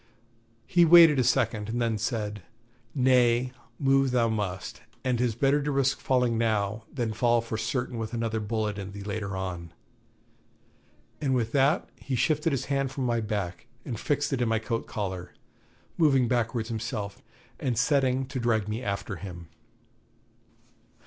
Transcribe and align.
He 0.65 0.83
waited 0.83 1.19
a 1.19 1.23
second, 1.23 1.69
and 1.69 1.79
then 1.79 1.99
said: 1.99 2.41
'Nay, 2.95 3.51
move 3.77 4.09
thou 4.09 4.29
must, 4.29 4.81
and 5.03 5.19
'tis 5.19 5.35
better 5.35 5.61
to 5.61 5.71
risk 5.71 5.99
falling 5.99 6.39
now, 6.39 6.85
than 6.91 7.13
fall 7.13 7.39
for 7.39 7.55
certain 7.55 7.99
with 7.99 8.11
another 8.11 8.39
bullet 8.39 8.79
in 8.79 8.93
thee 8.93 9.03
later 9.03 9.37
on.' 9.37 9.71
And 11.21 11.35
with 11.35 11.51
that 11.51 11.87
he 11.97 12.15
shifted 12.15 12.51
his 12.51 12.65
hand 12.65 12.89
from 12.91 13.05
my 13.05 13.19
back 13.21 13.67
and 13.85 13.99
fixed 13.99 14.33
it 14.33 14.41
in 14.41 14.49
my 14.49 14.57
coat 14.57 14.87
collar, 14.87 15.35
moving 15.99 16.27
backwards 16.27 16.69
himself, 16.69 17.21
and 17.59 17.77
setting 17.77 18.25
to 18.29 18.39
drag 18.39 18.67
me 18.67 18.81
after 18.81 19.17
him. 19.17 19.49